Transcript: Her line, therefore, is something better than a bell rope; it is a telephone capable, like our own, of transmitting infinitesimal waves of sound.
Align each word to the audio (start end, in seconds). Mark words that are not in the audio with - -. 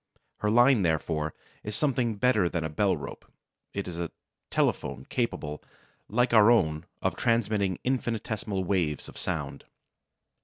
Her 0.37 0.49
line, 0.49 0.81
therefore, 0.81 1.35
is 1.63 1.75
something 1.75 2.15
better 2.15 2.49
than 2.49 2.63
a 2.63 2.69
bell 2.69 2.97
rope; 2.97 3.31
it 3.71 3.87
is 3.87 3.99
a 3.99 4.09
telephone 4.49 5.05
capable, 5.11 5.61
like 6.09 6.33
our 6.33 6.49
own, 6.49 6.87
of 7.03 7.15
transmitting 7.15 7.77
infinitesimal 7.83 8.63
waves 8.63 9.07
of 9.07 9.15
sound. 9.15 9.63